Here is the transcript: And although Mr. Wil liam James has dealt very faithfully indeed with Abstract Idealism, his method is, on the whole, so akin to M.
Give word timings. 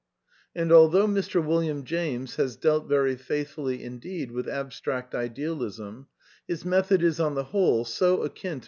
And 0.55 0.71
although 0.71 1.05
Mr. 1.05 1.45
Wil 1.45 1.59
liam 1.59 1.83
James 1.83 2.37
has 2.37 2.55
dealt 2.55 2.89
very 2.89 3.15
faithfully 3.15 3.83
indeed 3.83 4.31
with 4.31 4.49
Abstract 4.49 5.13
Idealism, 5.13 6.07
his 6.47 6.65
method 6.65 7.03
is, 7.03 7.19
on 7.19 7.35
the 7.35 7.43
whole, 7.53 7.85
so 7.85 8.23
akin 8.23 8.49
to 8.49 8.49
M. 8.55 8.59